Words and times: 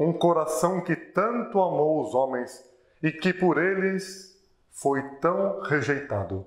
um 0.00 0.14
coração 0.14 0.80
que 0.80 0.96
tanto 0.96 1.60
amou 1.60 2.00
os 2.00 2.14
homens 2.14 2.64
e 3.02 3.12
que 3.12 3.34
por 3.34 3.58
eles 3.58 4.34
foi 4.70 5.02
tão 5.20 5.60
rejeitado. 5.60 6.46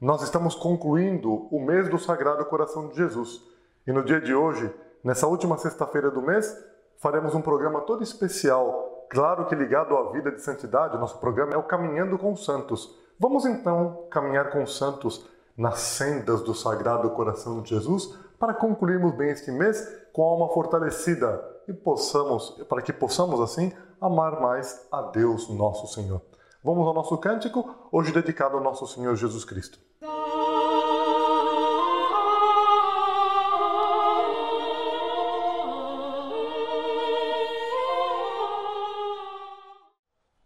Nós 0.00 0.22
estamos 0.22 0.54
concluindo 0.54 1.48
o 1.50 1.60
mês 1.60 1.88
do 1.88 1.98
Sagrado 1.98 2.44
Coração 2.44 2.88
de 2.88 2.96
Jesus 2.96 3.42
e 3.84 3.92
no 3.92 4.04
dia 4.04 4.20
de 4.20 4.32
hoje, 4.32 4.72
nessa 5.02 5.26
última 5.26 5.58
sexta-feira 5.58 6.12
do 6.12 6.22
mês, 6.22 6.56
faremos 6.98 7.34
um 7.34 7.42
programa 7.42 7.80
todo 7.80 8.04
especial, 8.04 9.06
claro 9.10 9.46
que 9.46 9.56
ligado 9.56 9.96
à 9.96 10.12
vida 10.12 10.30
de 10.30 10.40
santidade. 10.40 10.96
Nosso 10.96 11.18
programa 11.18 11.54
é 11.54 11.56
o 11.56 11.64
Caminhando 11.64 12.16
com 12.16 12.32
os 12.32 12.44
Santos. 12.44 12.96
Vamos 13.18 13.44
então 13.46 14.06
caminhar 14.12 14.50
com 14.50 14.62
os 14.62 14.78
santos 14.78 15.28
nas 15.56 15.80
sendas 15.80 16.40
do 16.42 16.54
Sagrado 16.54 17.10
Coração 17.10 17.62
de 17.62 17.70
Jesus 17.70 18.16
para 18.38 18.54
concluirmos 18.54 19.12
bem 19.16 19.30
este 19.30 19.50
mês 19.50 19.84
com 20.12 20.22
a 20.22 20.26
alma 20.26 20.54
fortalecida 20.54 21.55
e 21.68 21.72
possamos, 21.72 22.50
para 22.68 22.82
que 22.82 22.92
possamos 22.92 23.40
assim 23.40 23.72
amar 24.00 24.40
mais 24.40 24.86
a 24.92 25.02
Deus 25.02 25.48
nosso 25.48 25.86
Senhor. 25.88 26.20
Vamos 26.62 26.86
ao 26.86 26.94
nosso 26.94 27.16
cântico, 27.18 27.88
hoje 27.92 28.12
dedicado 28.12 28.56
ao 28.56 28.62
nosso 28.62 28.86
Senhor 28.86 29.14
Jesus 29.16 29.44
Cristo. 29.44 29.78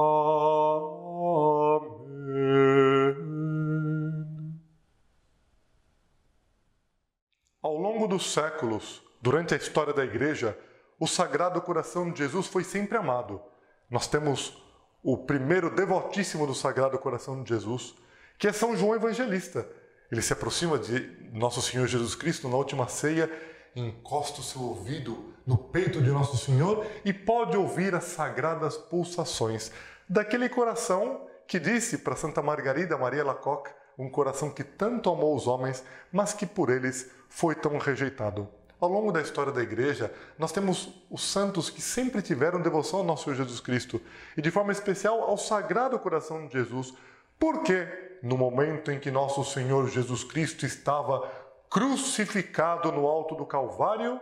Ao 7.63 7.77
longo 7.77 8.09
dos 8.09 8.33
séculos, 8.33 9.03
durante 9.21 9.53
a 9.53 9.57
história 9.59 9.93
da 9.93 10.03
Igreja, 10.05 10.59
o 10.99 11.07
Sagrado 11.07 11.61
Coração 11.61 12.11
de 12.11 12.21
Jesus 12.21 12.47
foi 12.47 12.65
sempre 12.65 12.97
amado. 12.97 13.43
Nós 13.91 14.07
temos 14.07 14.70
o 15.03 15.17
primeiro 15.17 15.75
devotíssimo 15.75 16.47
do 16.47 16.55
Sagrado 16.55 16.99
Coração 16.99 17.43
de 17.43 17.49
Jesus, 17.49 17.95
que 18.39 18.49
é 18.49 18.53
São 18.53 18.77
João 18.77 18.95
Evangelista. 18.95 19.67
Ele 20.11 20.23
se 20.23 20.33
aproxima 20.33 20.79
de 20.79 21.31
Nosso 21.33 21.63
Senhor 21.63 21.87
Jesus 21.87 22.15
Cristo 22.15 22.49
na 22.49 22.57
última 22.57 22.89
ceia, 22.89 23.31
encosta 23.75 24.41
o 24.41 24.45
seu 24.45 24.61
ouvido 24.61 25.33
no 25.47 25.57
peito 25.57 26.03
de 26.03 26.11
Nosso 26.11 26.37
Senhor 26.37 26.87
e 27.05 27.13
pode 27.13 27.57
ouvir 27.57 27.95
as 27.95 28.05
sagradas 28.05 28.77
pulsações 28.77 29.71
daquele 30.09 30.49
coração 30.49 31.27
que 31.47 31.59
disse 31.59 31.99
para 31.99 32.17
Santa 32.17 32.43
Margarida 32.43 32.99
Maria 32.99 33.25
Lacoque, 33.25 33.71
um 33.99 34.11
coração 34.11 34.51
que 34.51 34.65
tanto 34.65 35.11
amou 35.11 35.35
os 35.35 35.47
homens, 35.47 35.85
mas 36.13 36.33
que 36.33 36.47
por 36.47 36.71
eles 36.71 37.11
foi 37.29 37.55
tão 37.55 37.79
rejeitado. 37.79 38.49
Ao 38.81 38.89
longo 38.89 39.13
da 39.13 39.21
história 39.21 39.53
da 39.53 39.63
igreja, 39.63 40.11
nós 40.39 40.53
temos 40.53 41.05
os 41.11 41.23
santos 41.23 41.69
que 41.69 41.83
sempre 41.83 42.23
tiveram 42.23 42.63
devoção 42.63 43.01
ao 43.01 43.05
nosso 43.05 43.25
Senhor 43.25 43.37
Jesus 43.37 43.61
Cristo 43.61 44.01
e 44.35 44.41
de 44.41 44.51
forma 44.51 44.73
especial 44.73 45.21
ao 45.21 45.37
Sagrado 45.37 45.99
Coração 45.99 46.47
de 46.47 46.55
Jesus, 46.55 46.95
porque 47.39 47.87
no 48.23 48.39
momento 48.39 48.91
em 48.91 48.99
que 48.99 49.11
nosso 49.11 49.45
Senhor 49.45 49.87
Jesus 49.89 50.25
Cristo 50.25 50.65
estava 50.65 51.31
crucificado 51.69 52.91
no 52.91 53.07
alto 53.07 53.35
do 53.35 53.45
Calvário, 53.45 54.19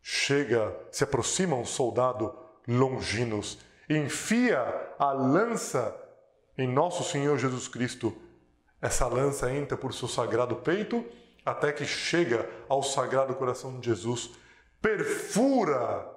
chega, 0.00 0.74
se 0.92 1.02
aproxima 1.02 1.56
um 1.56 1.64
soldado 1.64 2.32
longinos, 2.68 3.58
enfia 3.90 4.60
a 4.98 5.10
lança 5.12 5.94
em 6.56 6.68
nosso 6.68 7.02
Senhor 7.02 7.38
Jesus 7.38 7.66
Cristo. 7.66 8.16
Essa 8.80 9.08
lança 9.08 9.52
entra 9.52 9.76
por 9.76 9.92
seu 9.92 10.06
sagrado 10.06 10.56
peito 10.56 11.04
até 11.44 11.72
que 11.72 11.84
chega 11.84 12.48
ao 12.68 12.82
Sagrado 12.82 13.34
Coração 13.34 13.78
de 13.78 13.86
Jesus, 13.86 14.30
perfura 14.80 16.10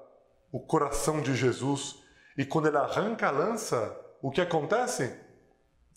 o 0.51 0.59
coração 0.59 1.21
de 1.21 1.35
Jesus 1.35 2.03
e 2.37 2.45
quando 2.45 2.67
ele 2.67 2.77
arranca 2.77 3.27
a 3.27 3.31
lança, 3.31 3.95
o 4.21 4.31
que 4.31 4.41
acontece? 4.41 5.13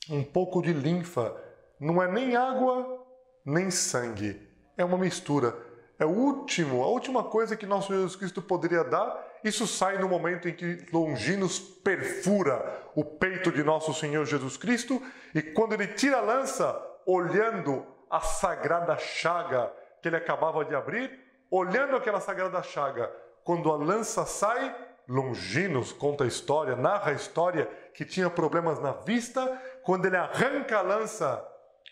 Um 0.09 0.25
pouco 0.25 0.61
de 0.63 0.73
linfa, 0.73 1.35
não 1.79 2.03
é 2.03 2.11
nem 2.11 2.35
água 2.35 3.01
nem 3.45 3.71
sangue, 3.71 4.49
é 4.77 4.85
uma 4.85 4.99
mistura. 4.99 5.57
É 5.99 6.05
o 6.05 6.11
último, 6.11 6.83
a 6.83 6.87
última 6.87 7.25
coisa 7.25 7.57
que 7.57 7.67
nosso 7.67 7.93
Jesus 7.93 8.17
Cristo 8.17 8.41
poderia 8.41 8.83
dar. 8.83 9.29
Isso 9.45 9.67
sai 9.67 9.99
no 9.99 10.09
momento 10.09 10.49
em 10.49 10.55
que 10.55 10.87
Longinos 10.93 11.59
perfura 11.59 12.89
o 12.95 13.05
peito 13.05 13.53
de 13.53 13.63
nosso 13.63 13.93
Senhor 13.93 14.25
Jesus 14.25 14.57
Cristo 14.57 15.03
e 15.35 15.43
quando 15.43 15.75
ele 15.75 15.87
tira 15.89 16.19
a 16.19 16.23
lança, 16.23 16.81
olhando 17.07 17.87
a 18.11 18.21
sagrada 18.21 18.97
chaga 18.99 19.73
que 20.03 20.09
ele 20.09 20.17
acabava 20.17 20.65
de 20.65 20.75
abrir, 20.75 21.19
olhando 21.51 21.97
aquela 21.97 22.21
sagrada 22.21 22.63
chaga, 22.63 23.11
quando 23.45 23.71
a 23.71 23.77
lança 23.77 24.27
sai, 24.27 24.77
Longinos 25.09 25.93
conta 25.93 26.25
a 26.25 26.27
história, 26.27 26.77
narra 26.77 27.11
a 27.11 27.15
história 27.15 27.67
que 27.95 28.05
tinha 28.05 28.31
problemas 28.31 28.81
na 28.81 28.93
vista, 28.93 29.45
quando 29.83 30.07
ele 30.07 30.17
arranca 30.17 30.79
a 30.79 30.83
lança, 30.83 31.45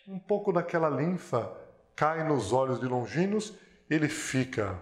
um 0.06 0.18
pouco 0.18 0.52
daquela 0.52 0.88
linfa 0.88 1.50
cai 1.98 2.22
nos 2.22 2.52
olhos 2.52 2.78
de 2.78 2.86
Longinos, 2.86 3.54
ele 3.90 4.08
fica 4.08 4.80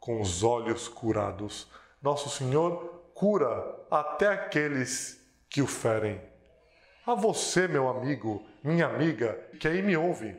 com 0.00 0.20
os 0.20 0.42
olhos 0.42 0.88
curados. 0.88 1.70
Nosso 2.02 2.28
Senhor 2.28 3.12
cura 3.14 3.86
até 3.88 4.26
aqueles 4.26 5.24
que 5.48 5.62
o 5.62 5.68
ferem. 5.68 6.20
A 7.06 7.14
você, 7.14 7.68
meu 7.68 7.88
amigo, 7.88 8.44
minha 8.62 8.86
amiga, 8.86 9.38
que 9.58 9.66
aí 9.68 9.82
me 9.82 9.96
ouve, 9.96 10.36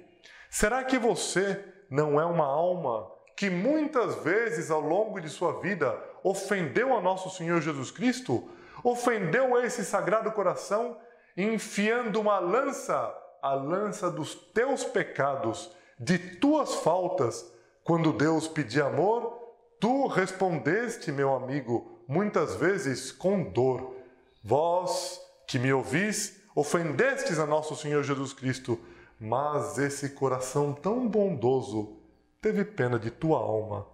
será 0.50 0.84
que 0.84 0.98
você 0.98 1.64
não 1.90 2.20
é 2.20 2.26
uma 2.26 2.46
alma 2.46 3.12
que 3.36 3.50
muitas 3.50 4.16
vezes 4.24 4.70
ao 4.70 4.82
longo 4.82 5.20
de 5.20 5.30
sua 5.30 5.60
vida 5.60 5.98
ofendeu 6.24 6.96
a 6.96 7.02
nosso 7.02 7.30
Senhor 7.30 7.62
Jesus 7.62 7.92
Cristo? 7.92 8.50
Ofendeu 8.84 9.60
esse 9.64 9.84
sagrado 9.84 10.32
coração, 10.32 10.98
enfiando 11.36 12.20
uma 12.20 12.40
lança, 12.40 13.16
a 13.42 13.54
lança 13.54 14.10
dos 14.10 14.36
teus 14.36 14.84
pecados, 14.84 15.72
de 16.00 16.18
tuas 16.18 16.76
faltas, 16.76 17.52
quando 17.84 18.14
Deus 18.14 18.48
pedia 18.48 18.86
amor, 18.86 19.40
tu 19.80 20.08
respondeste, 20.08 21.12
meu 21.12 21.34
amigo, 21.34 22.04
muitas 22.08 22.56
vezes 22.56 23.12
com 23.12 23.44
dor. 23.44 23.96
Vós 24.44 25.20
que 25.48 25.60
me 25.60 25.72
ouvis, 25.74 26.41
ofendestes 26.56 27.40
a 27.40 27.46
nosso 27.46 27.76
Senhor 27.76 28.04
Jesus 28.04 28.34
Cristo, 28.34 28.80
mas 29.20 29.78
esse 29.78 30.10
coração 30.10 30.74
tão 30.74 31.08
bondoso 31.08 31.98
teve 32.42 32.66
pena 32.66 32.98
de 32.98 33.12
tua 33.12 33.38
alma, 33.38 33.88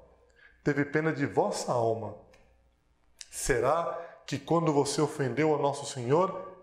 teve 0.64 0.86
pena 0.86 1.12
de 1.12 1.26
vossa 1.26 1.72
alma. 1.72 2.16
Será 3.30 4.00
que 4.26 4.40
quando 4.40 4.74
você 4.74 5.02
ofendeu 5.02 5.54
a 5.54 5.58
nosso 5.58 5.86
Senhor, 5.86 6.56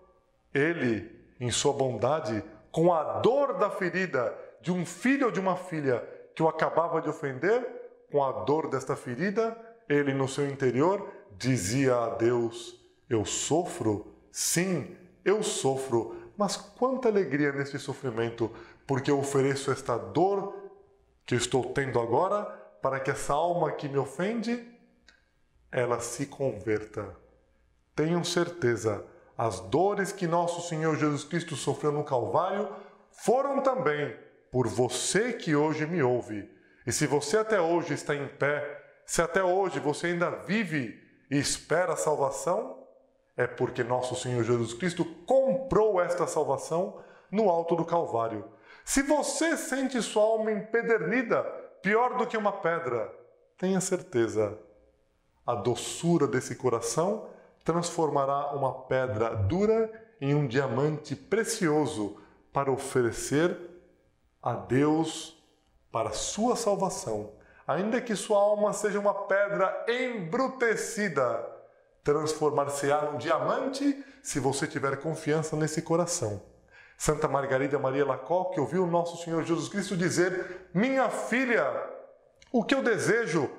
ele, 0.53 1.09
em 1.39 1.51
sua 1.51 1.73
bondade, 1.73 2.43
com 2.71 2.93
a 2.93 3.19
dor 3.19 3.57
da 3.57 3.69
ferida 3.69 4.37
de 4.61 4.71
um 4.71 4.85
filho 4.85 5.27
ou 5.27 5.31
de 5.31 5.39
uma 5.39 5.55
filha 5.55 6.03
que 6.35 6.43
o 6.43 6.47
acabava 6.47 7.01
de 7.01 7.09
ofender, 7.09 7.65
com 8.11 8.23
a 8.23 8.43
dor 8.43 8.69
desta 8.69 8.95
ferida, 8.95 9.57
ele 9.87 10.13
no 10.13 10.27
seu 10.27 10.49
interior 10.49 11.09
dizia 11.37 11.95
a 11.95 12.09
Deus: 12.09 12.79
Eu 13.09 13.25
sofro, 13.25 14.13
sim, 14.31 14.95
eu 15.25 15.41
sofro, 15.41 16.31
mas 16.37 16.55
quanta 16.55 17.09
alegria 17.09 17.51
neste 17.51 17.79
sofrimento, 17.79 18.51
porque 18.85 19.09
eu 19.09 19.19
ofereço 19.19 19.71
esta 19.71 19.97
dor 19.97 20.55
que 21.25 21.33
estou 21.33 21.73
tendo 21.73 21.99
agora 21.99 22.43
para 22.81 22.99
que 22.99 23.09
essa 23.09 23.33
alma 23.33 23.71
que 23.71 23.89
me 23.89 23.97
ofende 23.97 24.71
ela 25.71 25.99
se 25.99 26.27
converta. 26.27 27.17
Tenham 27.95 28.23
certeza, 28.23 29.05
as 29.37 29.59
dores 29.59 30.11
que 30.11 30.27
nosso 30.27 30.69
Senhor 30.69 30.95
Jesus 30.95 31.23
Cristo 31.23 31.55
sofreu 31.55 31.91
no 31.91 32.03
Calvário 32.03 32.69
foram 33.11 33.61
também 33.61 34.15
por 34.51 34.67
você 34.67 35.33
que 35.33 35.55
hoje 35.55 35.85
me 35.85 36.01
ouve. 36.01 36.49
E 36.85 36.91
se 36.91 37.07
você 37.07 37.37
até 37.37 37.59
hoje 37.59 37.93
está 37.93 38.15
em 38.15 38.27
pé, 38.27 38.83
se 39.05 39.21
até 39.21 39.43
hoje 39.43 39.79
você 39.79 40.07
ainda 40.07 40.29
vive 40.29 41.01
e 41.29 41.37
espera 41.37 41.93
a 41.93 41.97
salvação, 41.97 42.84
é 43.37 43.45
porque 43.45 43.83
nosso 43.83 44.15
Senhor 44.15 44.43
Jesus 44.43 44.73
Cristo 44.73 45.03
comprou 45.25 46.01
esta 46.01 46.25
salvação 46.25 46.99
no 47.29 47.49
alto 47.49 47.75
do 47.75 47.85
Calvário. 47.85 48.45
Se 48.83 49.01
você 49.01 49.57
sente 49.57 50.01
sua 50.01 50.23
alma 50.23 50.51
empedernida, 50.51 51.43
pior 51.81 52.17
do 52.17 52.27
que 52.27 52.37
uma 52.37 52.51
pedra, 52.51 53.13
tenha 53.57 53.81
certeza, 53.81 54.57
a 55.45 55.53
doçura 55.55 56.27
desse 56.27 56.55
coração 56.55 57.27
transformará 57.63 58.51
uma 58.55 58.73
pedra 58.83 59.35
dura 59.35 59.91
em 60.21 60.33
um 60.33 60.47
diamante 60.47 61.15
precioso 61.15 62.17
para 62.53 62.71
oferecer 62.71 63.57
a 64.41 64.53
Deus 64.53 65.35
para 65.91 66.11
sua 66.11 66.55
salvação. 66.55 67.33
Ainda 67.67 67.99
que 67.99 68.15
sua 68.15 68.37
alma 68.37 68.71
seja 68.71 68.99
uma 68.99 69.13
pedra 69.13 69.85
embrutecida, 69.87 71.54
transformar-se-á 72.05 73.01
num 73.01 73.17
diamante 73.17 74.05
se 74.21 74.39
você 74.39 74.67
tiver 74.67 74.95
confiança 74.97 75.55
nesse 75.57 75.81
coração. 75.81 76.41
Santa 76.95 77.27
Margarida 77.27 77.79
Maria 77.79 78.05
Lacoque 78.05 78.59
ouviu 78.59 78.85
nosso 78.85 79.21
Senhor 79.23 79.43
Jesus 79.43 79.67
Cristo 79.67 79.97
dizer: 79.97 80.69
Minha 80.73 81.09
filha, 81.09 81.65
o 82.51 82.63
que 82.63 82.73
eu 82.73 82.83
desejo 82.83 83.49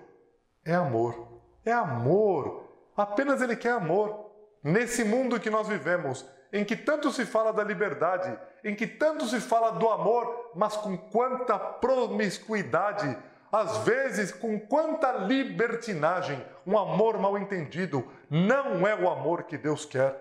é 0.64 0.74
amor. 0.74 1.42
É 1.64 1.72
amor. 1.72 2.64
Apenas 2.96 3.42
Ele 3.42 3.56
quer 3.56 3.72
amor. 3.72 4.30
Nesse 4.62 5.04
mundo 5.04 5.38
que 5.38 5.50
nós 5.50 5.68
vivemos, 5.68 6.24
em 6.52 6.64
que 6.64 6.76
tanto 6.76 7.12
se 7.12 7.26
fala 7.26 7.52
da 7.52 7.62
liberdade, 7.62 8.36
em 8.64 8.74
que 8.74 8.86
tanto 8.86 9.26
se 9.26 9.40
fala 9.40 9.72
do 9.72 9.88
amor, 9.88 10.52
mas 10.54 10.76
com 10.76 10.96
quanta 10.96 11.58
promiscuidade, 11.58 13.16
às 13.56 13.78
vezes 13.78 14.32
com 14.32 14.60
quanta 14.60 15.12
libertinagem, 15.12 16.44
um 16.66 16.78
amor 16.78 17.18
mal 17.18 17.38
entendido, 17.38 18.06
não 18.28 18.86
é 18.86 18.94
o 18.94 19.08
amor 19.08 19.44
que 19.44 19.56
Deus 19.56 19.86
quer. 19.86 20.14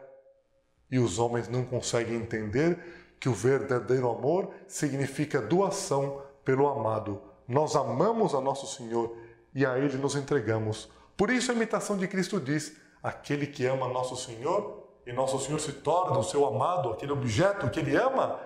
E 0.89 0.97
os 0.97 1.19
homens 1.19 1.49
não 1.49 1.65
conseguem 1.65 2.15
entender 2.15 2.79
que 3.19 3.27
o 3.27 3.33
verdadeiro 3.33 4.09
amor 4.09 4.51
significa 4.67 5.41
doação 5.41 6.21
pelo 6.45 6.65
amado. 6.67 7.21
Nós 7.45 7.75
amamos 7.75 8.33
a 8.33 8.39
nosso 8.39 8.67
Senhor 8.67 9.17
e 9.53 9.65
a 9.65 9.77
Ele 9.77 9.97
nos 9.97 10.15
entregamos. 10.15 10.89
Por 11.17 11.29
isso 11.29 11.51
a 11.51 11.55
imitação 11.55 11.97
de 11.97 12.07
Cristo 12.07 12.39
diz: 12.39 12.77
aquele 13.03 13.47
que 13.47 13.65
ama 13.65 13.89
nosso 13.89 14.15
Senhor 14.15 14.87
e 15.05 15.11
nosso 15.11 15.39
Senhor 15.39 15.59
se 15.59 15.73
torna 15.73 16.17
o 16.17 16.23
seu 16.23 16.45
amado, 16.45 16.89
aquele 16.89 17.11
objeto 17.11 17.69
que 17.69 17.79
ele 17.79 17.95
ama, 17.95 18.39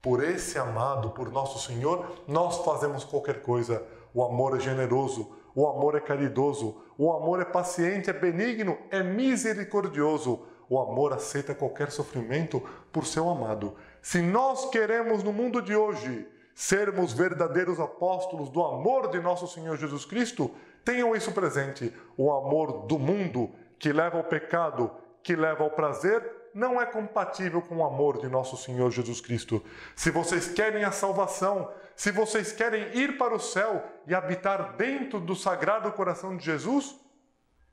por 0.00 0.22
esse 0.22 0.58
amado, 0.58 1.10
por 1.10 1.30
nosso 1.30 1.58
Senhor, 1.66 2.22
nós 2.26 2.58
fazemos 2.64 3.04
qualquer 3.04 3.42
coisa. 3.42 3.82
O 4.14 4.22
amor 4.22 4.56
é 4.56 4.60
generoso, 4.60 5.36
o 5.54 5.66
amor 5.66 5.96
é 5.96 6.00
caridoso, 6.00 6.80
o 6.96 7.12
amor 7.12 7.40
é 7.40 7.44
paciente, 7.44 8.10
é 8.10 8.12
benigno, 8.12 8.78
é 8.90 9.02
misericordioso. 9.02 10.46
O 10.68 10.78
amor 10.78 11.12
aceita 11.12 11.54
qualquer 11.54 11.90
sofrimento 11.90 12.62
por 12.92 13.06
seu 13.06 13.28
amado. 13.28 13.74
Se 14.02 14.20
nós 14.20 14.68
queremos 14.70 15.22
no 15.22 15.32
mundo 15.32 15.62
de 15.62 15.74
hoje 15.74 16.28
sermos 16.54 17.12
verdadeiros 17.12 17.80
apóstolos 17.80 18.50
do 18.50 18.62
amor 18.62 19.08
de 19.08 19.20
nosso 19.20 19.46
Senhor 19.46 19.76
Jesus 19.76 20.04
Cristo, 20.04 20.50
tenham 20.84 21.14
isso 21.14 21.32
presente. 21.32 21.94
O 22.16 22.32
amor 22.32 22.86
do 22.86 22.98
mundo 22.98 23.50
que 23.78 23.92
leva 23.92 24.18
ao 24.18 24.24
pecado, 24.24 24.90
que 25.22 25.36
leva 25.36 25.64
ao 25.64 25.70
prazer, 25.70 26.37
não 26.54 26.80
é 26.80 26.86
compatível 26.86 27.62
com 27.62 27.78
o 27.78 27.84
amor 27.84 28.18
de 28.18 28.28
nosso 28.28 28.56
Senhor 28.56 28.90
Jesus 28.90 29.20
Cristo. 29.20 29.62
Se 29.94 30.10
vocês 30.10 30.48
querem 30.48 30.84
a 30.84 30.90
salvação, 30.90 31.72
se 31.94 32.10
vocês 32.10 32.52
querem 32.52 32.96
ir 32.96 33.18
para 33.18 33.34
o 33.34 33.40
céu 33.40 33.84
e 34.06 34.14
habitar 34.14 34.76
dentro 34.76 35.20
do 35.20 35.34
sagrado 35.34 35.90
coração 35.92 36.36
de 36.36 36.44
Jesus, 36.44 36.98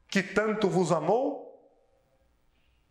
que 0.07 0.21
tanto 0.21 0.69
vos 0.69 0.91
amou, 0.91 1.45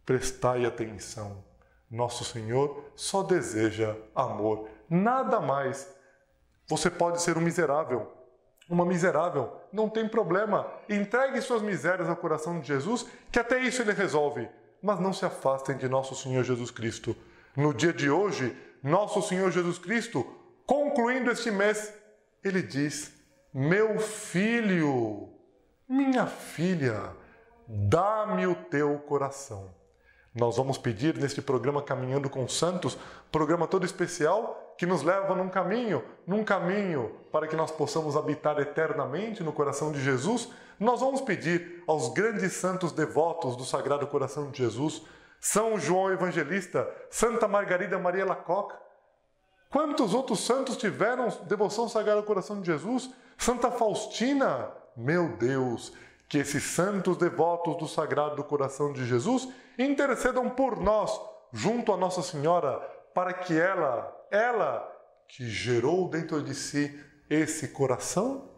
prestai 0.04 0.64
atenção. 0.64 1.44
Nosso 1.90 2.24
Senhor 2.24 2.90
só 2.96 3.22
deseja 3.22 3.96
amor, 4.14 4.68
nada 4.88 5.40
mais. 5.40 5.92
Você 6.68 6.90
pode 6.90 7.22
ser 7.22 7.36
um 7.36 7.40
miserável, 7.40 8.10
uma 8.68 8.84
miserável, 8.84 9.60
não 9.72 9.88
tem 9.88 10.08
problema. 10.08 10.66
Entregue 10.88 11.40
suas 11.40 11.62
misérias 11.62 12.08
ao 12.08 12.16
coração 12.16 12.58
de 12.60 12.66
Jesus, 12.66 13.06
que 13.30 13.38
até 13.38 13.60
isso 13.60 13.82
ele 13.82 13.92
resolve. 13.92 14.48
Mas 14.84 15.00
não 15.00 15.14
se 15.14 15.24
afastem 15.24 15.78
de 15.78 15.88
nosso 15.88 16.14
Senhor 16.14 16.44
Jesus 16.44 16.70
Cristo. 16.70 17.16
No 17.56 17.72
dia 17.72 17.90
de 17.90 18.10
hoje, 18.10 18.54
nosso 18.82 19.22
Senhor 19.22 19.50
Jesus 19.50 19.78
Cristo, 19.78 20.22
concluindo 20.66 21.30
este 21.30 21.50
mês, 21.50 21.90
ele 22.44 22.60
diz: 22.60 23.10
Meu 23.50 23.98
filho, 23.98 25.30
minha 25.88 26.26
filha, 26.26 27.16
dá-me 27.66 28.46
o 28.46 28.54
teu 28.54 28.98
coração. 28.98 29.74
Nós 30.34 30.56
vamos 30.56 30.76
pedir 30.76 31.16
neste 31.16 31.40
programa 31.40 31.80
Caminhando 31.80 32.28
com 32.28 32.48
Santos, 32.48 32.98
programa 33.30 33.68
todo 33.68 33.86
especial 33.86 34.74
que 34.76 34.84
nos 34.84 35.02
leva 35.02 35.32
num 35.36 35.48
caminho, 35.48 36.02
num 36.26 36.42
caminho 36.42 37.14
para 37.30 37.46
que 37.46 37.54
nós 37.54 37.70
possamos 37.70 38.16
habitar 38.16 38.58
eternamente 38.58 39.44
no 39.44 39.52
coração 39.52 39.92
de 39.92 40.02
Jesus. 40.02 40.48
Nós 40.80 40.98
vamos 40.98 41.20
pedir 41.20 41.84
aos 41.86 42.12
grandes 42.12 42.54
santos 42.54 42.90
devotos 42.90 43.54
do 43.54 43.64
Sagrado 43.64 44.08
Coração 44.08 44.50
de 44.50 44.58
Jesus, 44.58 45.02
São 45.38 45.78
João 45.78 46.12
Evangelista, 46.12 46.88
Santa 47.08 47.46
Margarida 47.46 47.96
Maria 47.96 48.26
Lacoque. 48.26 48.74
Quantos 49.70 50.14
outros 50.14 50.44
santos 50.44 50.76
tiveram 50.76 51.28
devoção 51.46 51.84
ao 51.84 51.90
Sagrado 51.90 52.24
Coração 52.24 52.60
de 52.60 52.66
Jesus? 52.66 53.08
Santa 53.38 53.70
Faustina, 53.70 54.70
meu 54.96 55.36
Deus, 55.36 55.92
que 56.28 56.38
esses 56.38 56.62
santos 56.62 57.16
devotos 57.16 57.76
do 57.76 57.86
Sagrado 57.86 58.42
Coração 58.44 58.92
de 58.92 59.04
Jesus 59.06 59.48
intercedam 59.78 60.48
por 60.50 60.80
nós 60.80 61.20
junto 61.52 61.92
a 61.92 61.96
Nossa 61.96 62.22
Senhora, 62.22 62.80
para 63.14 63.32
que 63.32 63.58
ela, 63.58 64.12
ela 64.30 64.90
que 65.28 65.48
gerou 65.48 66.08
dentro 66.08 66.42
de 66.42 66.54
si 66.54 66.98
esse 67.30 67.68
coração, 67.68 68.50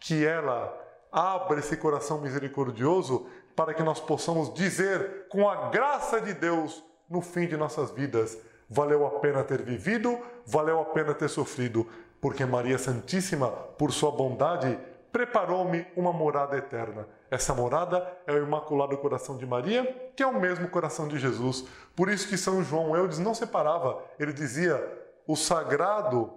que 0.00 0.26
ela 0.26 0.76
abra 1.10 1.60
esse 1.60 1.76
coração 1.76 2.20
misericordioso 2.20 3.26
para 3.54 3.74
que 3.74 3.82
nós 3.82 4.00
possamos 4.00 4.52
dizer 4.54 5.26
com 5.28 5.48
a 5.48 5.68
graça 5.68 6.20
de 6.20 6.34
Deus 6.34 6.82
no 7.08 7.20
fim 7.20 7.46
de 7.46 7.56
nossas 7.56 7.90
vidas, 7.90 8.38
valeu 8.68 9.06
a 9.06 9.20
pena 9.20 9.44
ter 9.44 9.62
vivido, 9.62 10.18
valeu 10.46 10.80
a 10.80 10.84
pena 10.86 11.12
ter 11.14 11.28
sofrido, 11.28 11.86
porque 12.20 12.44
Maria 12.44 12.78
Santíssima, 12.78 13.48
por 13.50 13.92
sua 13.92 14.10
bondade, 14.10 14.78
preparou-me 15.12 15.86
uma 15.94 16.12
morada 16.12 16.56
eterna. 16.56 17.06
Essa 17.30 17.54
morada 17.54 18.06
é 18.26 18.32
o 18.32 18.42
Imaculado 18.42 18.96
Coração 18.96 19.36
de 19.36 19.46
Maria, 19.46 19.84
que 20.16 20.22
é 20.22 20.26
o 20.26 20.40
mesmo 20.40 20.68
coração 20.68 21.06
de 21.06 21.18
Jesus. 21.18 21.64
Por 21.94 22.08
isso 22.08 22.28
que 22.28 22.38
São 22.38 22.64
João 22.64 22.96
Eudes 22.96 23.18
não 23.18 23.34
separava, 23.34 24.02
ele 24.18 24.32
dizia 24.32 24.82
o 25.26 25.36
sagrado 25.36 26.32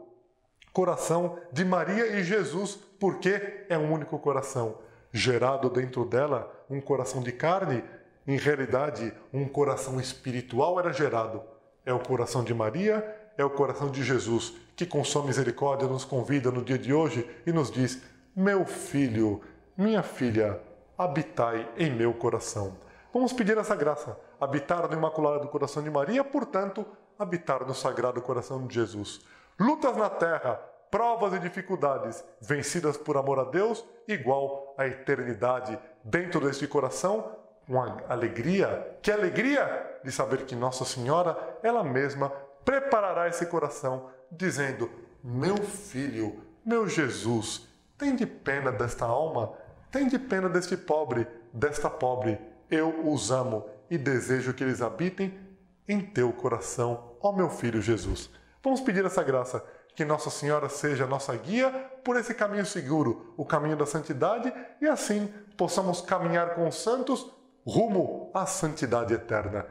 coração 0.73 1.39
de 1.53 1.63
Maria 1.63 2.19
e 2.19 2.23
Jesus, 2.23 2.77
porque 2.99 3.65
é 3.69 3.77
um 3.77 3.93
único 3.93 4.19
coração. 4.19 4.77
Gerado 5.11 5.69
dentro 5.69 6.03
dela 6.03 6.51
um 6.69 6.81
coração 6.81 7.21
de 7.21 7.31
carne, 7.31 7.81
em 8.27 8.37
realidade, 8.37 9.13
um 9.31 9.47
coração 9.47 10.01
espiritual 10.01 10.77
era 10.77 10.91
gerado. 10.91 11.41
É 11.85 11.93
o 11.93 11.99
coração 11.99 12.43
de 12.43 12.53
Maria, 12.53 13.05
é 13.37 13.45
o 13.45 13.49
coração 13.49 13.89
de 13.89 14.03
Jesus, 14.03 14.53
que 14.75 14.85
com 14.85 15.01
sua 15.03 15.23
misericórdia 15.23 15.87
nos 15.87 16.03
convida 16.03 16.51
no 16.51 16.61
dia 16.61 16.77
de 16.77 16.93
hoje 16.93 17.25
e 17.45 17.53
nos 17.53 17.71
diz: 17.71 18.01
meu 18.35 18.65
filho, 18.65 19.41
minha 19.77 20.03
filha, 20.03 20.59
habitai 20.97 21.71
em 21.77 21.89
meu 21.89 22.13
coração. 22.13 22.75
Vamos 23.13 23.31
pedir 23.31 23.57
essa 23.57 23.75
graça, 23.75 24.19
habitar 24.41 24.89
no 24.89 24.97
Imaculado 24.97 25.47
Coração 25.47 25.81
de 25.81 25.89
Maria, 25.89 26.21
portanto, 26.21 26.85
habitar 27.17 27.65
no 27.65 27.73
Sagrado 27.73 28.21
Coração 28.21 28.67
de 28.67 28.75
Jesus. 28.75 29.21
Lutas 29.57 29.95
na 29.95 30.09
terra, 30.09 30.55
provas 30.91 31.33
e 31.33 31.39
dificuldades, 31.39 32.25
vencidas 32.41 32.97
por 32.97 33.15
amor 33.15 33.39
a 33.39 33.45
Deus, 33.45 33.85
igual 34.05 34.75
à 34.77 34.85
eternidade 34.85 35.79
dentro 36.03 36.41
deste 36.41 36.67
coração, 36.67 37.37
com 37.65 37.81
alegria. 38.09 38.97
Que 39.01 39.11
alegria 39.11 39.99
de 40.03 40.11
saber 40.11 40.45
que 40.45 40.55
Nossa 40.55 40.83
Senhora, 40.83 41.57
ela 41.63 41.85
mesma, 41.85 42.29
preparará 42.65 43.29
esse 43.29 43.45
coração, 43.45 44.09
dizendo: 44.29 44.91
Meu 45.23 45.55
filho, 45.55 46.43
meu 46.65 46.85
Jesus, 46.85 47.64
tem 47.97 48.15
de 48.15 48.25
pena 48.25 48.71
desta 48.71 49.05
alma, 49.05 49.53
tem 49.91 50.07
de 50.07 50.19
pena 50.19 50.49
deste 50.49 50.75
pobre, 50.75 51.27
desta 51.53 51.89
pobre. 51.89 52.39
Eu 52.69 53.07
os 53.07 53.31
amo 53.31 53.65
e 53.89 53.97
desejo 53.97 54.53
que 54.53 54.63
eles 54.63 54.81
habitem 54.81 55.39
em 55.87 56.01
teu 56.01 56.33
coração, 56.33 57.15
ó 57.21 57.31
meu 57.31 57.49
filho 57.49 57.81
Jesus. 57.81 58.29
Vamos 58.63 58.81
pedir 58.81 59.05
essa 59.05 59.23
graça, 59.23 59.63
que 59.95 60.03
Nossa 60.03 60.29
Senhora 60.29 60.67
seja 60.67 61.07
nossa 61.07 61.33
guia 61.37 61.69
por 62.03 62.17
esse 62.17 62.33
caminho 62.33 62.65
seguro, 62.65 63.33
o 63.37 63.45
caminho 63.45 63.77
da 63.77 63.85
santidade, 63.85 64.51
e 64.81 64.87
assim 64.87 65.31
possamos 65.55 66.01
caminhar 66.01 66.55
com 66.55 66.67
os 66.67 66.75
santos 66.75 67.31
rumo 67.65 68.29
à 68.33 68.45
santidade 68.45 69.13
eterna, 69.13 69.65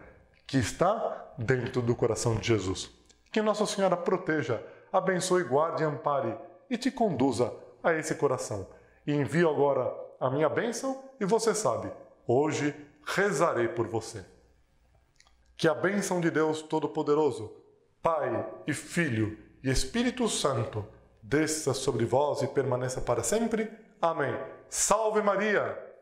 que 0.46 0.56
está 0.56 1.32
dentro 1.36 1.82
do 1.82 1.94
coração 1.94 2.36
de 2.36 2.48
Jesus. 2.48 2.90
Que 3.30 3.42
Nossa 3.42 3.66
Senhora 3.66 3.96
proteja, 3.96 4.64
abençoe, 4.92 5.44
guarde 5.44 5.84
ampare 5.84 6.34
e 6.70 6.78
te 6.78 6.90
conduza 6.90 7.52
a 7.84 7.94
esse 7.94 8.14
coração. 8.14 8.66
E 9.06 9.12
envio 9.12 9.48
agora 9.48 9.94
a 10.18 10.30
minha 10.30 10.48
bênção 10.48 11.04
e 11.20 11.24
você 11.24 11.54
sabe, 11.54 11.92
hoje 12.26 12.74
rezarei 13.06 13.68
por 13.68 13.86
você. 13.86 14.24
Que 15.56 15.68
a 15.68 15.74
bênção 15.74 16.20
de 16.20 16.30
Deus 16.30 16.62
Todo-Poderoso, 16.62 17.54
Pai 18.02 18.48
e 18.66 18.72
Filho 18.72 19.38
e 19.62 19.70
Espírito 19.70 20.28
Santo 20.28 20.84
desça 21.22 21.72
sobre 21.72 22.04
vós 22.04 22.42
e 22.42 22.48
permaneça 22.48 23.00
para 23.00 23.22
sempre. 23.22 23.70
Amém. 24.00 24.34
Salve 24.68 25.22
Maria! 25.22 25.93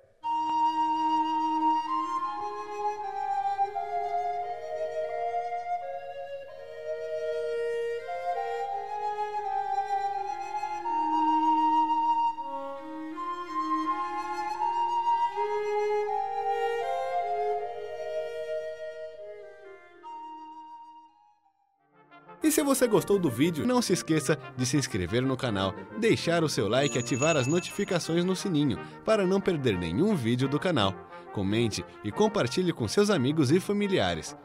E 22.42 22.50
se 22.50 22.62
você 22.62 22.88
gostou 22.88 23.18
do 23.18 23.30
vídeo, 23.30 23.64
não 23.64 23.80
se 23.80 23.92
esqueça 23.92 24.36
de 24.56 24.66
se 24.66 24.76
inscrever 24.76 25.22
no 25.22 25.36
canal, 25.36 25.74
deixar 25.98 26.42
o 26.42 26.48
seu 26.48 26.68
like 26.68 26.96
e 26.96 26.98
ativar 26.98 27.36
as 27.36 27.46
notificações 27.46 28.24
no 28.24 28.34
sininho 28.34 28.78
para 29.04 29.24
não 29.24 29.40
perder 29.40 29.78
nenhum 29.78 30.16
vídeo 30.16 30.48
do 30.48 30.58
canal. 30.58 30.92
Comente 31.32 31.84
e 32.02 32.10
compartilhe 32.10 32.72
com 32.72 32.88
seus 32.88 33.10
amigos 33.10 33.52
e 33.52 33.60
familiares. 33.60 34.36